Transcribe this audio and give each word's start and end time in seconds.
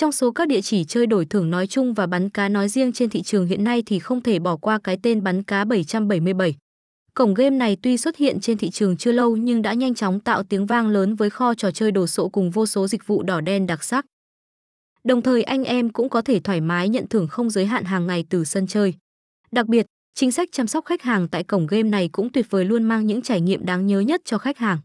Trong 0.00 0.12
số 0.12 0.30
các 0.30 0.48
địa 0.48 0.60
chỉ 0.60 0.84
chơi 0.84 1.06
đổi 1.06 1.24
thưởng 1.24 1.50
nói 1.50 1.66
chung 1.66 1.94
và 1.94 2.06
bắn 2.06 2.30
cá 2.30 2.48
nói 2.48 2.68
riêng 2.68 2.92
trên 2.92 3.10
thị 3.10 3.22
trường 3.22 3.46
hiện 3.46 3.64
nay 3.64 3.82
thì 3.86 3.98
không 3.98 4.20
thể 4.20 4.38
bỏ 4.38 4.56
qua 4.56 4.78
cái 4.78 4.98
tên 5.02 5.22
bắn 5.22 5.42
cá 5.42 5.64
777. 5.64 6.54
Cổng 7.14 7.34
game 7.34 7.56
này 7.56 7.76
tuy 7.82 7.96
xuất 7.96 8.16
hiện 8.16 8.40
trên 8.40 8.58
thị 8.58 8.70
trường 8.70 8.96
chưa 8.96 9.12
lâu 9.12 9.36
nhưng 9.36 9.62
đã 9.62 9.72
nhanh 9.72 9.94
chóng 9.94 10.20
tạo 10.20 10.42
tiếng 10.42 10.66
vang 10.66 10.88
lớn 10.88 11.14
với 11.14 11.30
kho 11.30 11.54
trò 11.54 11.70
chơi 11.70 11.92
đồ 11.92 12.06
sộ 12.06 12.28
cùng 12.28 12.50
vô 12.50 12.66
số 12.66 12.88
dịch 12.88 13.06
vụ 13.06 13.22
đỏ 13.22 13.40
đen 13.40 13.66
đặc 13.66 13.84
sắc. 13.84 14.06
Đồng 15.04 15.22
thời 15.22 15.42
anh 15.42 15.64
em 15.64 15.90
cũng 15.90 16.08
có 16.08 16.22
thể 16.22 16.40
thoải 16.40 16.60
mái 16.60 16.88
nhận 16.88 17.06
thưởng 17.08 17.28
không 17.28 17.50
giới 17.50 17.66
hạn 17.66 17.84
hàng 17.84 18.06
ngày 18.06 18.24
từ 18.30 18.44
sân 18.44 18.66
chơi. 18.66 18.94
Đặc 19.52 19.66
biệt, 19.66 19.86
chính 20.14 20.32
sách 20.32 20.48
chăm 20.52 20.66
sóc 20.66 20.84
khách 20.84 21.02
hàng 21.02 21.28
tại 21.28 21.44
cổng 21.44 21.66
game 21.66 21.88
này 21.88 22.08
cũng 22.12 22.32
tuyệt 22.32 22.46
vời 22.50 22.64
luôn 22.64 22.84
mang 22.84 23.06
những 23.06 23.22
trải 23.22 23.40
nghiệm 23.40 23.66
đáng 23.66 23.86
nhớ 23.86 24.00
nhất 24.00 24.20
cho 24.24 24.38
khách 24.38 24.58
hàng. 24.58 24.78